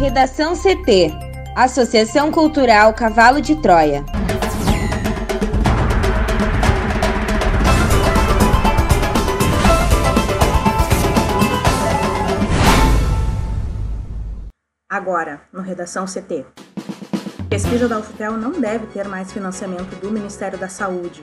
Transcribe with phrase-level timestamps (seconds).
[0.00, 1.12] Redação CT
[1.54, 4.02] Associação Cultural Cavalo de Troia.
[14.88, 16.46] Agora, no Redação CT.
[17.50, 21.22] Pesquisa da UFPEL não deve ter mais financiamento do Ministério da Saúde.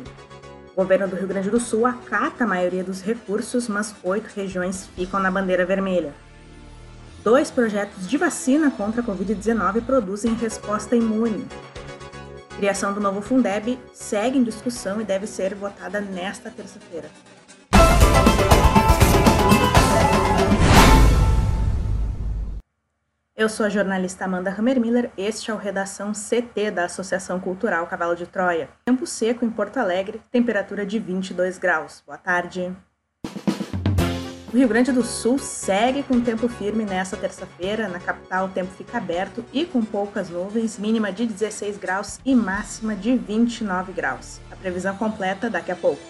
[0.71, 4.86] O governo do Rio Grande do Sul acata a maioria dos recursos, mas oito regiões
[4.96, 6.27] ficam na bandeira vermelha.
[7.29, 11.45] Dois projetos de vacina contra a Covid-19 produzem resposta imune.
[12.55, 17.09] Criação do novo Fundeb segue em discussão e deve ser votada nesta terça-feira.
[23.36, 28.15] Eu sou a jornalista Amanda Hammermiller, este é o Redação CT da Associação Cultural Cavalo
[28.15, 28.69] de Troia.
[28.86, 32.02] Tempo seco em Porto Alegre, temperatura de 22 graus.
[32.08, 32.73] Boa tarde.
[34.58, 37.88] O Rio Grande do Sul segue com tempo firme nesta terça-feira.
[37.88, 42.34] Na capital, o tempo fica aberto e com poucas nuvens, mínima de 16 graus e
[42.34, 44.42] máxima de 29 graus.
[44.50, 46.02] A previsão completa daqui a pouco.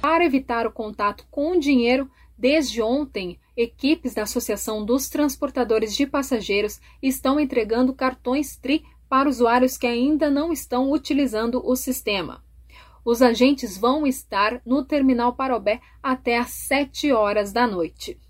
[0.00, 6.06] Para evitar o contato com o dinheiro, desde ontem, equipes da Associação dos Transportadores de
[6.06, 12.42] Passageiros estão entregando cartões TRI para usuários que ainda não estão utilizando o sistema.
[13.10, 18.20] Os agentes vão estar no terminal Parobé até às 7 horas da noite.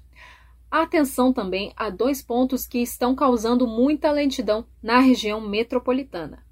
[0.71, 6.47] Atenção também a dois pontos que estão causando muita lentidão na região metropolitana.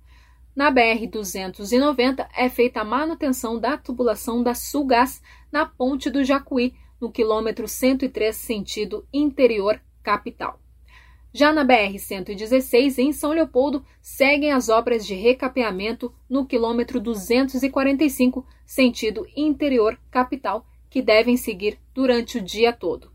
[0.56, 7.12] Na BR-290 é feita a manutenção da tubulação da Sulgás na ponte do Jacuí, no
[7.12, 10.58] quilômetro 103, sentido interior capital.
[11.38, 19.26] Já na BR-116, em São Leopoldo, seguem as obras de recapeamento no quilômetro 245, sentido
[19.36, 23.12] interior capital, que devem seguir durante o dia todo.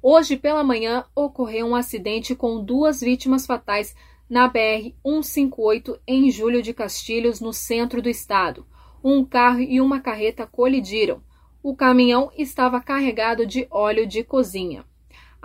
[0.00, 3.94] Hoje pela manhã ocorreu um acidente com duas vítimas fatais
[4.30, 8.66] na BR-158 em Júlio de Castilhos, no centro do estado.
[9.04, 11.22] Um carro e uma carreta colidiram.
[11.62, 14.86] O caminhão estava carregado de óleo de cozinha.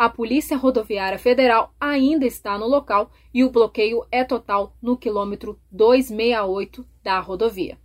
[0.02, 5.62] A Polícia Rodoviária Federal ainda está no local e o bloqueio é total no quilômetro
[5.72, 7.78] 268 da rodovia.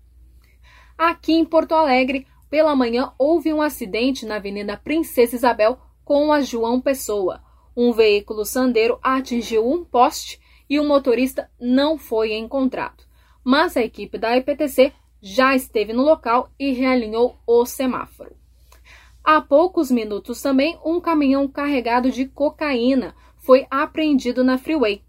[0.96, 6.40] Aqui em Porto Alegre, pela manhã houve um acidente na Avenida Princesa Isabel com a
[6.40, 7.42] João Pessoa.
[7.76, 10.40] Um veículo sandeiro atingiu um poste
[10.70, 13.04] e o motorista não foi encontrado.
[13.44, 14.90] Mas a equipe da IPTC
[15.20, 18.34] já esteve no local e realinhou o semáforo.
[19.28, 25.02] Há poucos minutos também, um caminhão carregado de cocaína foi apreendido na Freeway.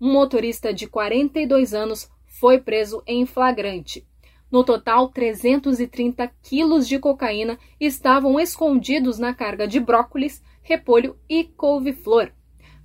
[0.00, 4.06] Um motorista de 42 anos foi preso em flagrante.
[4.52, 12.30] No total, 330 quilos de cocaína estavam escondidos na carga de brócolis, repolho e couve-flor.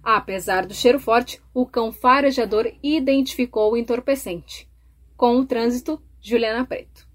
[0.02, 4.68] Apesar do cheiro forte, o cão farejador identificou o entorpecente.
[5.16, 7.10] Com o trânsito, Juliana Preto.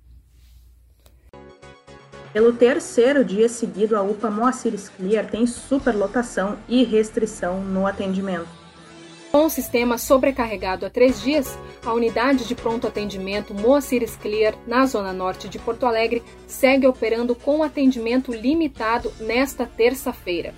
[2.36, 8.46] Pelo terceiro dia seguido, a UPA Moacir Clear tem superlotação e restrição no atendimento.
[9.32, 14.84] Com o sistema sobrecarregado há três dias, a unidade de pronto atendimento Moacir Clear, na
[14.84, 20.52] zona norte de Porto Alegre, segue operando com atendimento limitado nesta terça-feira.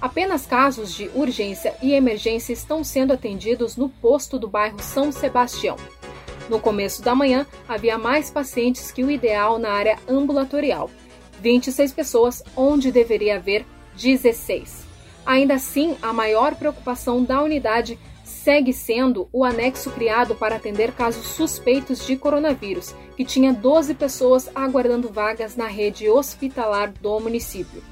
[0.00, 5.76] Apenas casos de urgência e emergência estão sendo atendidos no posto do bairro São Sebastião.
[6.48, 10.88] No começo da manhã, havia mais pacientes que o ideal na área ambulatorial.
[11.44, 13.66] 26 pessoas, onde deveria haver
[13.96, 14.86] 16.
[15.26, 21.26] Ainda assim, a maior preocupação da unidade segue sendo o anexo criado para atender casos
[21.26, 27.82] suspeitos de coronavírus, que tinha 12 pessoas aguardando vagas na rede hospitalar do município.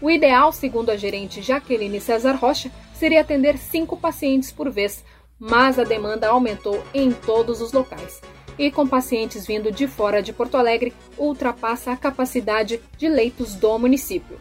[0.00, 5.04] O ideal, segundo a gerente Jaqueline César Rocha, seria atender cinco pacientes por vez,
[5.40, 8.20] mas a demanda aumentou em todos os locais
[8.60, 13.78] e com pacientes vindo de fora de Porto Alegre ultrapassa a capacidade de leitos do
[13.78, 14.38] município.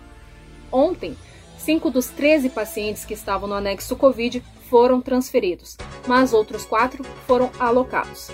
[0.69, 1.15] Ontem,
[1.57, 7.49] cinco dos 13 pacientes que estavam no anexo Covid foram transferidos, mas outros quatro foram
[7.57, 8.29] alocados.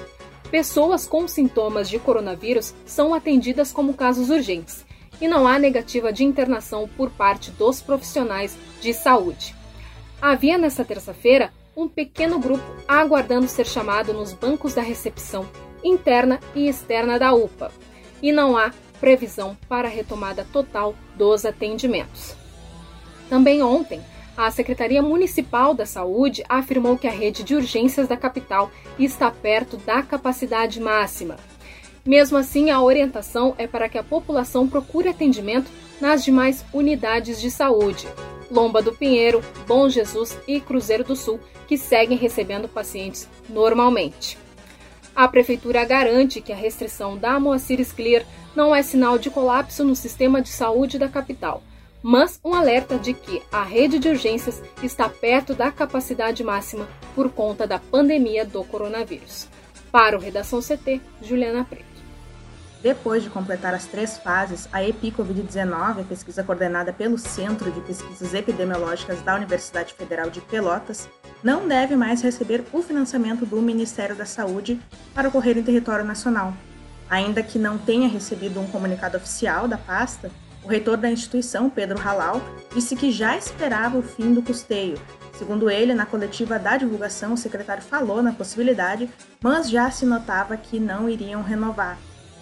[0.50, 4.84] Pessoas com sintomas de coronavírus são atendidas como casos urgentes
[5.22, 9.54] e não há negativa de internação por parte dos profissionais de saúde.
[10.20, 15.48] Havia nesta terça-feira um pequeno grupo aguardando ser chamado nos bancos da recepção
[15.86, 17.72] interna e externa da UPA,
[18.22, 22.36] e não há previsão para a retomada total dos atendimentos.
[23.30, 24.02] Também ontem,
[24.38, 29.78] a Secretaria Municipal da Saúde afirmou que a rede de urgências da capital está perto
[29.78, 31.38] da capacidade máxima.
[32.06, 35.72] Mesmo assim, a orientação é para que a população procure atendimento
[36.02, 38.08] nas demais unidades de saúde.
[38.52, 44.38] Lomba do Pinheiro, Bom Jesus e Cruzeiro do Sul, que seguem recebendo pacientes normalmente.
[45.16, 49.96] A Prefeitura garante que a restrição da Moacir Clear não é sinal de colapso no
[49.96, 51.64] sistema de saúde da capital,
[52.04, 56.86] mas um alerta de que a rede de urgências está perto da capacidade máxima
[57.16, 59.48] por conta da pandemia do coronavírus.
[59.90, 61.96] Para o Redação CT, Juliana Preto.
[62.84, 68.34] Depois de completar as três fases, a EPI-Covid-19, a pesquisa coordenada pelo Centro de Pesquisas
[68.34, 71.10] Epidemiológicas da Universidade Federal de Pelotas,
[71.46, 74.82] não deve mais receber o financiamento do Ministério da Saúde
[75.14, 76.56] para ocorrer em território nacional.
[77.08, 80.32] Ainda que não tenha recebido um comunicado oficial da pasta,
[80.64, 82.42] o reitor da instituição, Pedro Halal,
[82.74, 85.00] disse que já esperava o fim do custeio.
[85.38, 89.08] Segundo ele, na coletiva da divulgação, o secretário falou na possibilidade,
[89.40, 92.00] mas já se notava que não iriam renovar.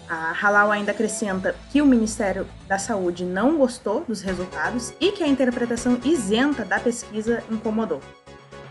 [0.08, 5.22] A Halal ainda acrescenta que o Ministério da Saúde não gostou dos resultados e que
[5.22, 8.00] a interpretação isenta da pesquisa incomodou.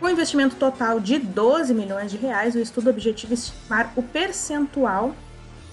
[0.04, 5.16] Com investimento total de 12 milhões de reais, o estudo objetiva estimar o percentual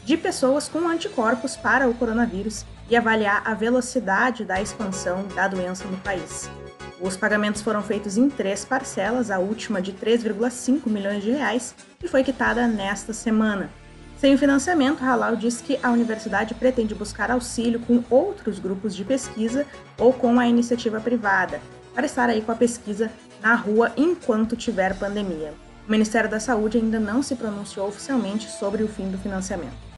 [0.05, 5.85] de pessoas com anticorpos para o coronavírus e avaliar a velocidade da expansão da doença
[5.89, 6.49] no país.
[7.01, 12.07] Os pagamentos foram feitos em três parcelas, a última de 3,5 milhões de reais, e
[12.07, 13.69] foi quitada nesta semana.
[14.17, 19.05] Sem o financiamento, Halal diz que a universidade pretende buscar auxílio com outros grupos de
[19.05, 19.67] pesquisa
[19.99, 21.61] ou com a iniciativa privada,
[21.93, 23.11] para estar aí com a pesquisa
[23.43, 25.55] na rua enquanto tiver pandemia.
[25.87, 29.91] O Ministério da Saúde ainda não se pronunciou oficialmente sobre o fim do financiamento.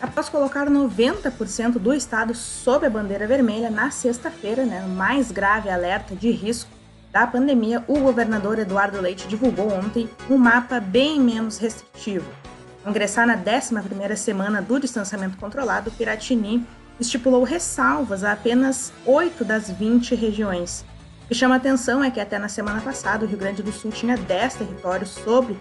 [0.00, 6.14] Após colocar 90% do estado sob a bandeira vermelha na sexta-feira, né, mais grave alerta
[6.14, 6.70] de risco
[7.10, 12.30] da pandemia, o governador Eduardo Leite divulgou ontem um mapa bem menos restritivo.
[12.86, 16.66] Ingressar na 11ª semana do distanciamento controlado, Piratini
[17.00, 20.84] estipulou ressalvas a apenas 8 das 20 regiões.
[21.24, 23.90] O que chama atenção é que até na semana passada o Rio Grande do Sul
[23.90, 25.58] tinha 10 territórios sobre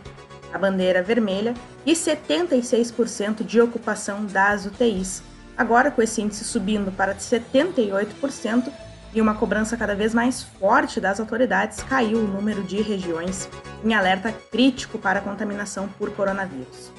[0.53, 1.53] a bandeira vermelha
[1.85, 5.23] e 76% de ocupação das UTIs.
[5.57, 8.69] Agora, com esse índice subindo para 78%,
[9.15, 13.47] e uma cobrança cada vez mais forte das autoridades, caiu o número de regiões
[13.83, 16.91] em alerta crítico para a contaminação por coronavírus.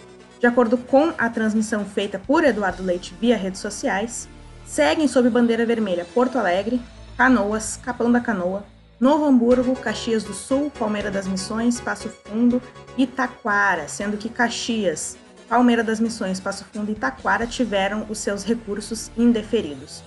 [0.44, 4.28] De acordo com a transmissão feita por Eduardo Leite via redes sociais,
[4.66, 6.82] seguem sob bandeira vermelha Porto Alegre,
[7.16, 8.62] Canoas, Capão da Canoa,
[9.00, 12.60] Novo Hamburgo, Caxias do Sul, Palmeira das Missões, Passo Fundo
[12.94, 15.16] e Taquara, sendo que Caxias,
[15.48, 20.04] Palmeira das Missões, Passo Fundo e Taquara tiveram os seus recursos indeferidos.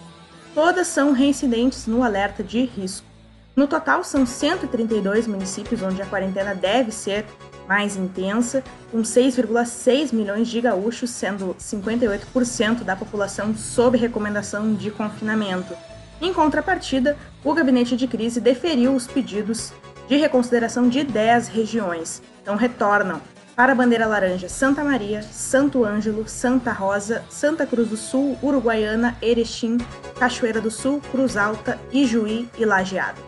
[0.54, 3.08] Todas são reincidentes no alerta de risco.
[3.56, 7.26] No total, são 132 municípios onde a quarentena deve ser
[7.68, 15.74] mais intensa, com 6,6 milhões de gaúchos, sendo 58% da população sob recomendação de confinamento.
[16.22, 19.72] Em contrapartida, o gabinete de crise deferiu os pedidos
[20.08, 22.22] de reconsideração de 10 regiões.
[22.42, 23.22] Então retornam
[23.56, 29.18] para a bandeira laranja, Santa Maria, Santo Ângelo, Santa Rosa, Santa Cruz do Sul, Uruguaiana,
[29.22, 29.78] Erechim,
[30.20, 33.27] Cachoeira do Sul, Cruz Alta, Ijuí e Lajeado.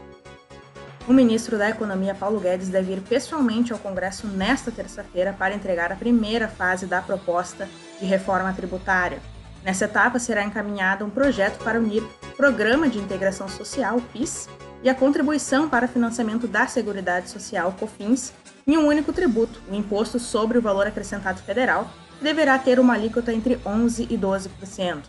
[1.09, 5.91] O ministro da Economia, Paulo Guedes, deve ir pessoalmente ao Congresso nesta terça-feira para entregar
[5.91, 7.67] a primeira fase da proposta
[7.99, 9.19] de reforma tributária.
[9.63, 12.03] Nessa etapa será encaminhado um projeto para unir
[12.37, 14.47] Programa de Integração Social, PIS,
[14.83, 18.31] e a contribuição para financiamento da Seguridade Social, COFINS,
[18.67, 21.89] em um único tributo, o Imposto sobre o Valor Acrescentado Federal,
[22.19, 24.99] que deverá ter uma alíquota entre 11% e 12%.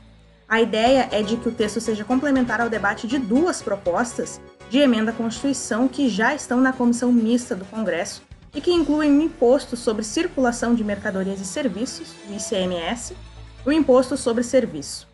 [0.48, 4.40] A ideia é de que o texto seja complementar ao debate de duas propostas
[4.70, 8.22] de emenda à Constituição que já estão na comissão mista do Congresso
[8.54, 13.16] e que incluem o Imposto sobre Circulação de Mercadorias e Serviços, o ICMS,
[13.66, 15.08] e o Imposto sobre Serviço.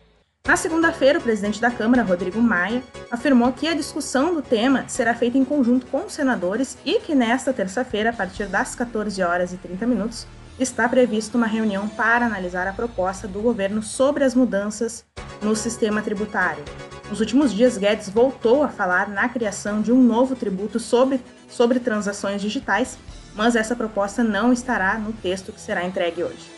[0.47, 5.13] Na segunda-feira, o presidente da Câmara, Rodrigo Maia, afirmou que a discussão do tema será
[5.13, 9.51] feita em conjunto com os senadores e que nesta terça-feira, a partir das 14 horas
[9.51, 10.27] e 30 minutos,
[10.59, 15.03] está prevista uma reunião para analisar a proposta do governo sobre as mudanças
[15.41, 16.63] no sistema tributário.
[17.09, 21.79] Nos últimos dias, Guedes voltou a falar na criação de um novo tributo sobre, sobre
[21.79, 22.97] transações digitais,
[23.33, 26.51] mas essa proposta não estará no texto que será entregue hoje.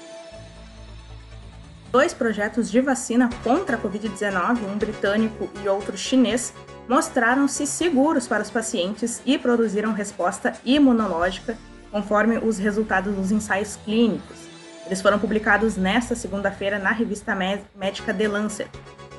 [1.91, 6.53] Dois projetos de vacina contra a Covid-19, um britânico e outro chinês,
[6.87, 11.57] mostraram-se seguros para os pacientes e produziram resposta imunológica
[11.91, 14.37] conforme os resultados dos ensaios clínicos.
[14.85, 18.69] Eles foram publicados nesta segunda-feira na revista médica The Lancet.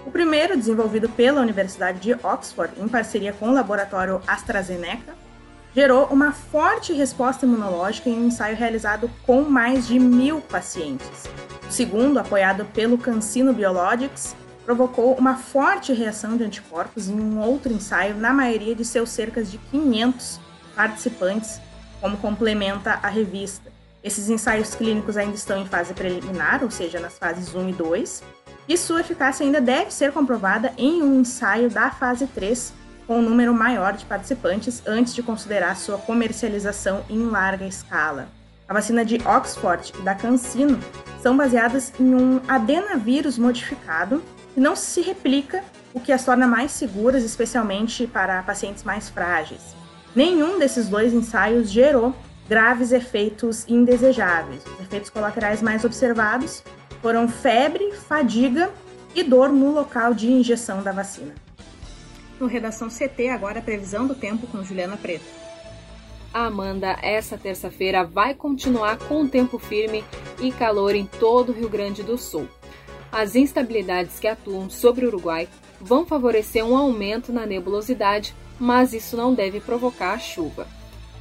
[0.07, 5.15] O primeiro, desenvolvido pela Universidade de Oxford em parceria com o laboratório AstraZeneca,
[5.75, 11.29] gerou uma forte resposta imunológica em um ensaio realizado com mais de mil pacientes.
[11.69, 17.73] O segundo, apoiado pelo Cancino Biologics, provocou uma forte reação de anticorpos em um outro
[17.73, 20.41] ensaio na maioria de seus cerca de 500
[20.75, 21.61] participantes,
[22.01, 23.71] como complementa a revista.
[24.03, 28.23] Esses ensaios clínicos ainda estão em fase preliminar, ou seja, nas fases 1 e 2,
[28.69, 32.73] e sua eficácia ainda deve ser comprovada em um ensaio da fase 3,
[33.07, 38.29] com um número maior de participantes, antes de considerar sua comercialização em larga escala.
[38.69, 40.79] A vacina de Oxford e da CanSino
[41.21, 44.23] são baseadas em um adenavírus modificado
[44.55, 49.75] que não se replica, o que as torna mais seguras, especialmente para pacientes mais frágeis.
[50.15, 52.15] Nenhum desses dois ensaios gerou
[52.49, 54.63] graves efeitos indesejáveis.
[54.67, 56.63] Os efeitos colaterais mais observados
[57.03, 58.71] foram febre, fadiga
[59.15, 61.35] e dor no local de injeção da vacina.
[62.39, 65.25] No Redação CT, agora a previsão do tempo com Juliana Preto.
[66.33, 70.05] Amanda, essa terça-feira vai continuar com tempo firme
[70.41, 72.49] e calor em todo o Rio Grande do Sul.
[73.11, 75.49] As instabilidades que atuam sobre o Uruguai
[75.81, 80.69] vão favorecer um aumento na nebulosidade, mas isso não deve provocar chuva.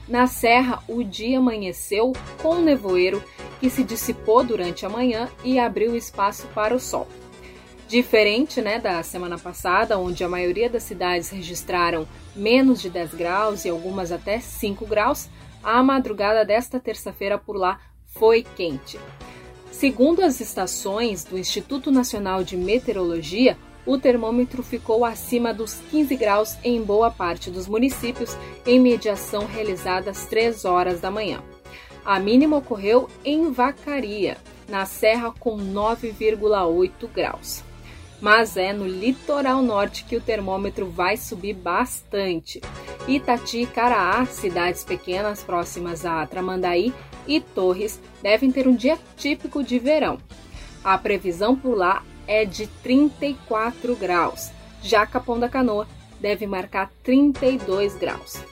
[0.08, 3.24] Na Serra, o dia amanheceu com nevoeiro
[3.60, 7.08] que se dissipou durante a manhã e abriu espaço para o sol.
[7.88, 13.66] Diferente né, da semana passada, onde a maioria das cidades registraram menos de 10 graus
[13.66, 15.28] e algumas até 5 graus,
[15.64, 19.00] a madrugada desta terça-feira por lá foi quente.
[19.72, 26.58] Segundo as estações do Instituto Nacional de Meteorologia, o termômetro ficou acima dos 15 graus
[26.64, 28.38] em boa parte dos municípios,
[28.68, 31.42] em mediação realizada às 3 horas da manhã.
[32.10, 34.36] A mínima ocorreu em Vacaria,
[34.68, 37.64] na Serra, com 9,8 graus.
[38.20, 42.62] Mas é no litoral norte que o termômetro vai subir bastante.
[43.08, 46.92] Itati Caraá, cidades pequenas próximas a Tramandaí
[47.28, 50.18] e Torres, devem ter um dia típico de verão.
[50.84, 54.50] A previsão por lá é de 34 graus.
[54.82, 55.88] Já Capão da Canoa
[56.20, 58.44] deve marcar 32 graus.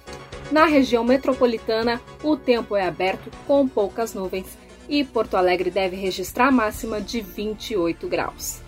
[0.51, 6.51] Na região metropolitana, o tempo é aberto com poucas nuvens e Porto Alegre deve registrar
[6.51, 8.61] máxima de 28 graus.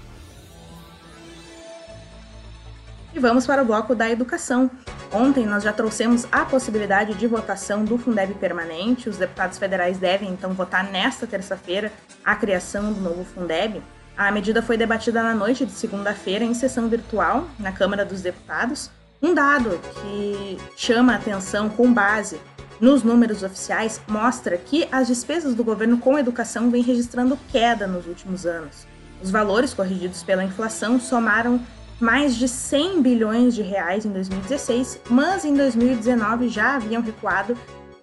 [3.13, 4.69] E vamos para o bloco da educação.
[5.11, 9.09] Ontem nós já trouxemos a possibilidade de votação do Fundeb permanente.
[9.09, 11.91] Os deputados federais devem então votar nesta terça-feira
[12.23, 13.81] a criação do novo Fundeb.
[14.17, 18.91] A medida foi debatida na noite de segunda-feira em sessão virtual na Câmara dos Deputados.
[19.21, 22.39] Um dado que chama a atenção com base
[22.79, 28.07] nos números oficiais mostra que as despesas do governo com educação vêm registrando queda nos
[28.07, 28.87] últimos anos.
[29.21, 31.59] Os valores corrigidos pela inflação somaram
[31.99, 37.57] mais de 100 bilhões de reais em 2016, mas em 2019 já haviam recuado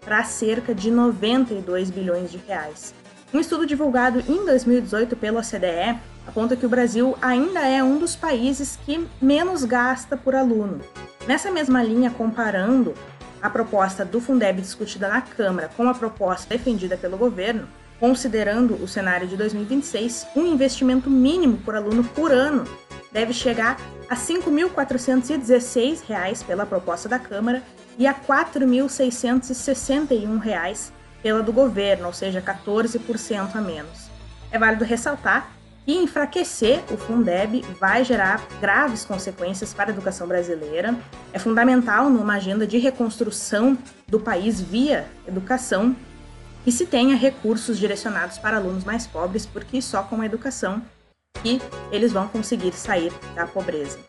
[0.05, 2.93] para cerca de 92 bilhões de reais.
[3.33, 8.15] Um estudo divulgado em 2018 pela OCDE aponta que o Brasil ainda é um dos
[8.15, 10.81] países que menos gasta por aluno.
[11.27, 12.95] Nessa mesma linha, comparando
[13.43, 17.67] a proposta do Fundeb discutida na Câmara com a proposta defendida pelo governo,
[17.99, 22.63] considerando o cenário de 2026, um investimento mínimo por aluno por ano
[23.11, 23.77] deve chegar
[24.09, 27.61] a R$ 5.416 pela proposta da Câmara
[27.99, 30.93] e a R$ 4.661
[31.23, 34.09] pela do governo, ou seja, 14% a menos.
[34.53, 35.51] É válido ressaltar
[35.87, 40.99] que enfraquecer o Fundeb vai gerar graves consequências para a educação brasileira.
[41.33, 43.79] É fundamental numa agenda de reconstrução
[44.09, 45.95] do país via educação
[46.65, 50.83] que se tenha recursos direcionados para alunos mais pobres, porque só com a educação
[51.41, 51.63] que
[51.93, 54.01] eles vão conseguir sair da pobreza.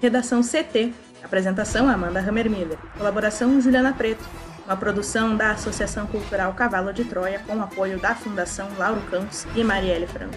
[0.00, 0.92] Redação CT.
[1.24, 2.78] Apresentação Amanda Hammermiller.
[2.96, 4.22] Colaboração Juliana Preto
[4.64, 9.62] uma produção da Associação Cultural Cavalo de Troia com apoio da Fundação Lauro Campos e
[9.62, 10.36] Marielle Franco.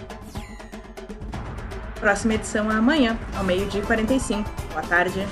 [1.98, 4.48] Próxima edição é amanhã, ao meio-dia e 45.
[4.72, 5.26] Boa tarde.